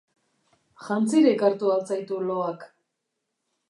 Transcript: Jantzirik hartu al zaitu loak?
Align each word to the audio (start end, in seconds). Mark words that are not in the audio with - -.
Jantzirik 0.85 1.45
hartu 1.49 1.71
al 1.77 1.87
zaitu 1.93 2.21
loak? 2.31 2.69